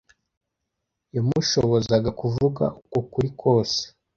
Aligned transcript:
yamushobozaga 1.15 2.09
kuvuga 2.19 2.63
uko 2.83 2.97
kuri 3.11 3.29
kose, 3.41 3.81